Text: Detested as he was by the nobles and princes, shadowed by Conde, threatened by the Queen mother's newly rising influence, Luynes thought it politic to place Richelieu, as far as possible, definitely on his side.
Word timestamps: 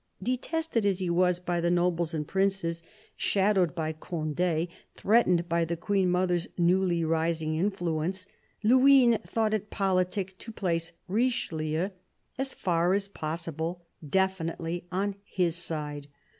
Detested 0.23 0.83
as 0.83 0.97
he 0.97 1.11
was 1.11 1.39
by 1.39 1.61
the 1.61 1.69
nobles 1.69 2.11
and 2.11 2.27
princes, 2.27 2.81
shadowed 3.15 3.75
by 3.75 3.93
Conde, 3.93 4.67
threatened 4.95 5.47
by 5.47 5.63
the 5.63 5.77
Queen 5.77 6.09
mother's 6.09 6.47
newly 6.57 7.03
rising 7.05 7.53
influence, 7.55 8.25
Luynes 8.63 9.19
thought 9.27 9.53
it 9.53 9.69
politic 9.69 10.35
to 10.39 10.51
place 10.51 10.91
Richelieu, 11.07 11.91
as 12.39 12.51
far 12.51 12.95
as 12.95 13.09
possible, 13.09 13.83
definitely 14.09 14.87
on 14.91 15.17
his 15.23 15.55
side. 15.55 16.07